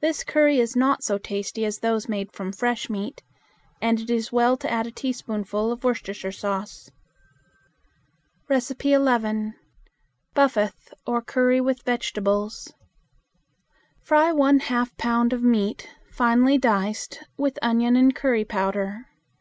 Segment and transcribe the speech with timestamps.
[0.00, 3.20] This curry is not so tasty as those made from fresh meat,
[3.82, 6.88] and it is well to add a teaspoonful of Worcestershire sauce.
[8.48, 9.54] 11.
[10.36, 12.72] Buffath, or Curry with Vegetables.
[14.04, 19.06] Fry one half pound of meat, finely diced, with onion and curry powder.